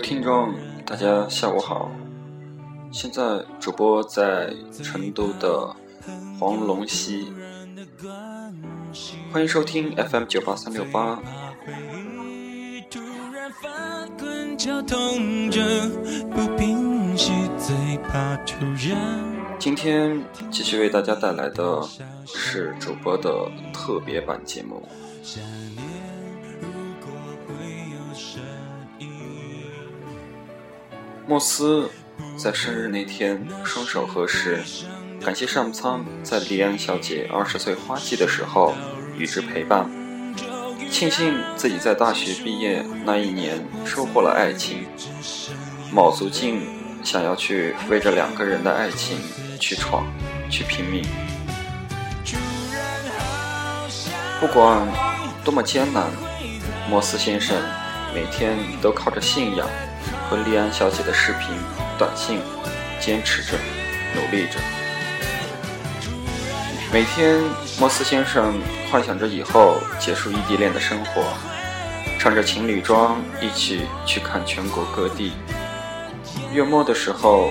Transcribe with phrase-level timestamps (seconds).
[0.00, 0.54] 听众，
[0.84, 1.90] 大家下午好。
[2.90, 4.52] 现在主播在
[4.82, 5.74] 成都的
[6.38, 7.32] 黄龙溪，
[9.32, 11.20] 欢迎收听 FM 九八三六八。
[19.58, 21.82] 今天继续为大家带来的
[22.26, 24.88] 是主播的特别版节目。
[31.28, 31.90] 莫斯
[32.38, 34.62] 在生日那天双手合十，
[35.22, 38.74] 感谢上苍在莉安小姐二十岁花季的时候
[39.14, 39.90] 与之陪伴，
[40.90, 44.86] 庆幸自己在大学毕业那一年收获了爱情，
[45.92, 46.62] 卯足劲
[47.04, 49.18] 想要去为这两个人的爱情
[49.60, 50.06] 去闯，
[50.48, 51.04] 去拼命。
[54.40, 54.88] 不管
[55.44, 56.10] 多么艰难，
[56.88, 57.54] 莫斯先生
[58.14, 59.68] 每天都靠着信仰。
[60.28, 61.56] 和莉安小姐的视频、
[61.98, 62.40] 短信，
[63.00, 63.56] 坚持着，
[64.14, 64.58] 努力着。
[66.92, 67.42] 每天，
[67.80, 71.22] 莫斯先生幻想着以后结束异地恋的生活，
[72.18, 75.32] 穿着情侣装一起去看全国各地。
[76.52, 77.50] 月末的时候，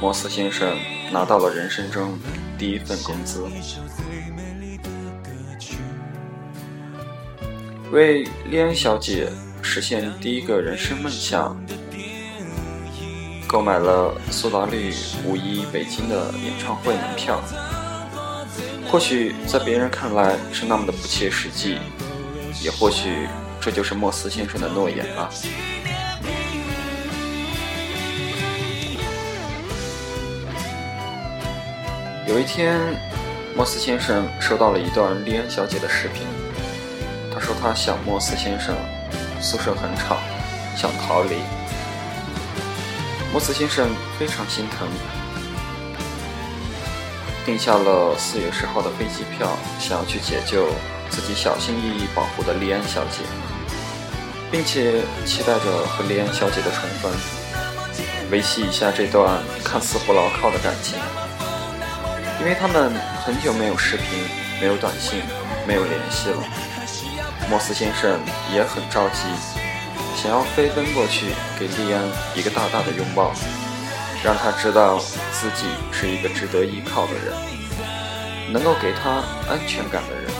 [0.00, 0.76] 莫斯先生
[1.12, 2.18] 拿到了人生中
[2.58, 3.44] 第一份工资，
[7.90, 9.28] 为莉安小姐
[9.62, 11.54] 实现第一个人生梦想。
[13.52, 14.94] 购买了苏打绿
[15.26, 17.38] 五一北京的演唱会门票，
[18.90, 21.76] 或许在别人看来是那么的不切实际，
[22.62, 23.28] 也或许
[23.60, 25.28] 这就是莫斯先生的诺言吧。
[32.26, 32.80] 有一天，
[33.54, 36.22] 莫斯先生收到了一段莉恩小姐的视频，
[37.30, 38.74] 他说他想莫斯先生，
[39.42, 40.16] 宿舍很吵，
[40.74, 41.36] 想逃离。
[43.32, 43.88] 莫斯先生
[44.18, 44.86] 非常心疼，
[47.46, 50.68] 订下了四月十号的飞机票，想要去解救
[51.08, 53.22] 自己小心翼翼保护的莉安小姐，
[54.50, 57.10] 并且期待着和莉安小姐的重逢，
[58.30, 60.98] 维系一下这段看似不牢靠的感情。
[62.38, 62.92] 因为他们
[63.24, 64.04] 很久没有视频、
[64.60, 65.22] 没有短信、
[65.66, 66.44] 没有联系了，
[67.48, 68.20] 莫斯先生
[68.52, 69.22] 也很着急。
[70.22, 71.26] 想要飞奔过去，
[71.58, 72.00] 给莉安
[72.36, 73.32] 一个大大的拥抱，
[74.22, 74.96] 让她知道
[75.32, 80.30] 自己是一个值得依靠的人，能够给她安全感的人。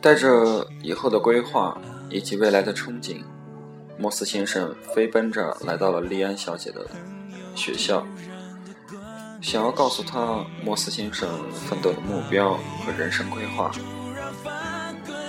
[0.00, 1.76] 带着以后的规划
[2.08, 3.22] 以及未来的憧憬，
[3.98, 6.86] 莫斯先生飞奔着来到了莉安小姐的
[7.54, 8.06] 学校，
[9.42, 13.70] 想要告诉她莫斯先生奋斗的目标和人生规划。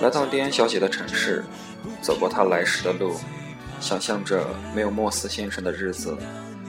[0.02, 1.44] 来到莉安小姐的城市，
[2.02, 3.20] 走过她来时的路，
[3.82, 6.18] 想象着没有莫斯先生的日子，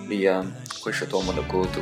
[0.08, 0.44] 莉安
[0.80, 1.80] 会是多么的孤独。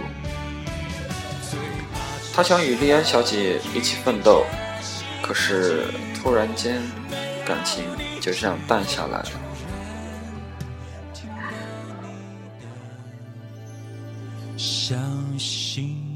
[2.35, 4.45] 他想与莉安小姐一起奋斗，
[5.23, 5.87] 可是。
[6.23, 6.83] 突然间，
[7.47, 7.83] 感情
[8.21, 9.31] 就这样淡下来了。
[14.59, 14.99] 相
[15.39, 16.10] 信。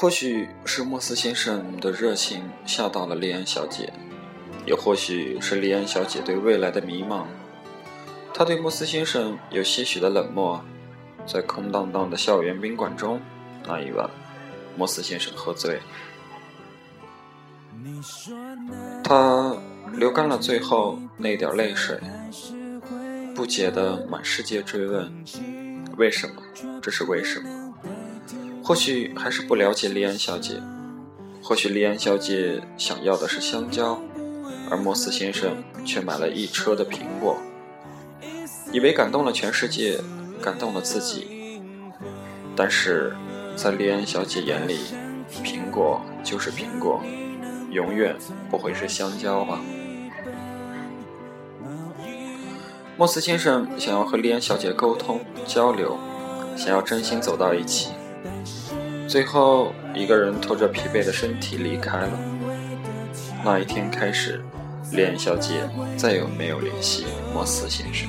[0.00, 3.92] 或许是莫斯先生的热情吓到了莉安小姐，
[4.64, 7.24] 也或许是莉安小姐对未来的迷茫。
[8.32, 10.62] 她对莫斯先生有些许的冷漠。
[11.26, 13.20] 在空荡荡的校园宾馆中，
[13.66, 14.08] 那一晚，
[14.76, 15.78] 莫斯先生喝醉，
[19.04, 19.54] 他
[19.92, 22.00] 流干了最后那点泪水，
[23.34, 25.12] 不解的满世界追问：
[25.98, 26.40] 为什么？
[26.80, 27.67] 这是为什么？
[28.68, 30.60] 或许还是不了解莉安小姐，
[31.42, 33.98] 或许莉安小姐想要的是香蕉，
[34.68, 37.38] 而莫斯先生却买了一车的苹果，
[38.70, 39.98] 以为感动了全世界，
[40.42, 41.62] 感动了自己。
[42.54, 43.16] 但是，
[43.56, 44.80] 在莉安小姐眼里，
[45.42, 47.02] 苹果就是苹果，
[47.70, 48.14] 永远
[48.50, 49.58] 不会是香蕉吧？
[52.98, 55.96] 莫斯先生想要和莉安小姐沟通交流，
[56.54, 57.92] 想要真心走到一起，
[59.08, 62.10] 最后一个人拖着疲惫的身体离开了。
[63.42, 64.44] 那一天开始，
[64.92, 65.66] 莉安小姐
[65.96, 68.06] 再也没有联系莫斯先生。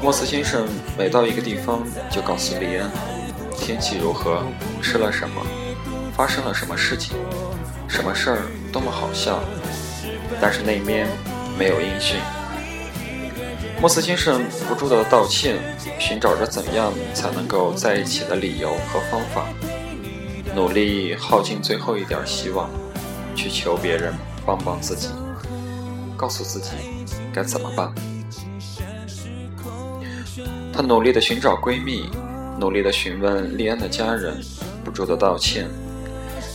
[0.00, 0.66] 莫斯先生
[0.96, 2.90] 每到一个地方就告诉莉安
[3.54, 4.42] 天气如何，
[4.80, 5.42] 吃了什么，
[6.16, 7.14] 发生了什么事情，
[7.86, 8.38] 什么事儿
[8.72, 9.38] 多么好笑，
[10.40, 11.06] 但是那面
[11.58, 12.18] 没有音讯。
[13.84, 15.58] 莫斯先生不住的道歉，
[15.98, 19.46] 寻找着怎样才能够在一起的理由和方法，
[20.56, 22.70] 努力耗尽最后一点希望，
[23.36, 24.14] 去求别人
[24.46, 25.08] 帮帮自己，
[26.16, 26.70] 告诉自己
[27.30, 27.92] 该怎么办。
[30.72, 32.08] 她努力的寻找闺蜜，
[32.58, 34.40] 努力的询问莉安的家人，
[34.82, 35.68] 不住的道歉，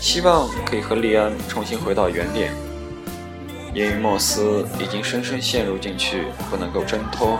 [0.01, 2.51] 希望可以和莉安重新回到原点。
[3.73, 7.39] 因为莫斯已经深深陷入进去，不能够挣脱。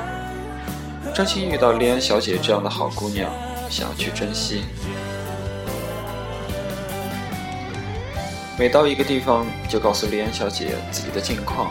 [1.14, 3.32] 真心遇到莉安小姐这样的好姑娘，
[3.70, 4.64] 想要去珍惜。
[8.58, 11.68] 每到一个地方，就告诉莉安小姐自己的近况；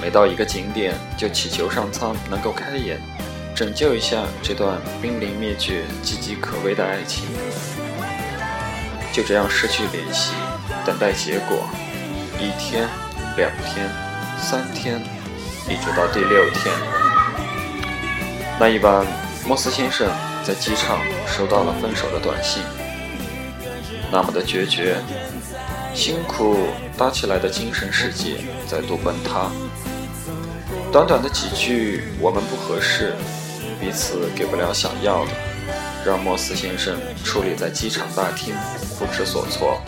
[0.00, 3.00] 每到一个景点，就祈求上苍能够开眼。
[3.54, 7.26] 拯救一下这段濒临灭绝、岌岌可危的爱情，
[9.12, 10.32] 就这样失去联系，
[10.86, 11.58] 等待结果。
[12.38, 12.88] 一天、
[13.36, 13.88] 两天、
[14.38, 15.00] 三天，
[15.68, 16.74] 一直到第六天。
[18.60, 19.06] 那一晚，
[19.46, 20.06] 莫斯先生
[20.44, 22.62] 在机场收到了分手的短信，
[24.10, 24.96] 那么的决绝，
[25.94, 26.58] 辛苦
[26.96, 28.36] 搭起来的精神世界
[28.68, 29.50] 再度崩塌。
[30.92, 33.14] 短短的几句“我们不合适”。
[33.80, 35.30] 彼此给不了想要的，
[36.06, 38.54] 让莫斯先生矗立在机场大厅，
[38.96, 39.80] 不知所措。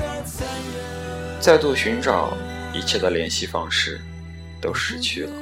[1.38, 2.32] 再度寻找
[2.74, 4.00] 一切的联系方式，
[4.60, 5.32] 都失去了。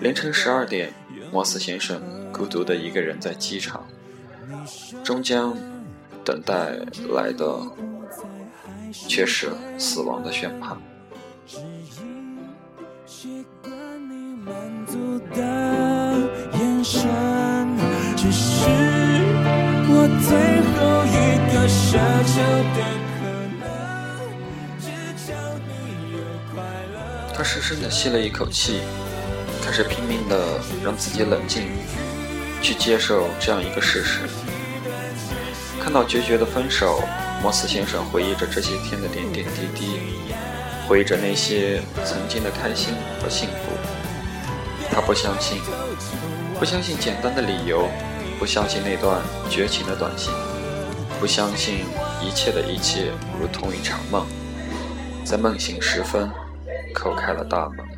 [0.00, 0.92] 凌晨十二点，
[1.32, 3.86] 莫斯先生孤独的一个人在机场，
[5.02, 5.56] 终将
[6.22, 6.72] 等待
[7.08, 7.58] 来的
[8.92, 10.76] 却是死亡的宣判。
[18.16, 18.66] 只是
[19.88, 20.36] 我最
[20.72, 20.76] 后
[21.06, 21.14] 一
[21.52, 22.34] 个奢求
[22.74, 22.78] 的
[27.46, 28.80] 深深的吸了一口气，
[29.64, 31.68] 开始拼命的让自己冷静，
[32.60, 34.22] 去接受这样一个事实。
[35.80, 37.00] 看到决绝的分手，
[37.40, 40.00] 莫斯先生回忆着这些天的点点滴滴，
[40.88, 43.72] 回忆着那些曾经的开心和幸福。
[44.90, 45.60] 他不相信。
[46.58, 47.86] 不相信简单的理由，
[48.38, 49.20] 不相信那段
[49.50, 50.32] 绝情的短信，
[51.20, 51.84] 不相信
[52.22, 54.26] 一切的一切如同一场梦，
[55.22, 56.30] 在梦醒时分，
[56.96, 57.95] 叩开了大门。